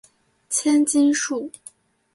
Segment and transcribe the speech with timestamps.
[0.49, 1.51] 千筋树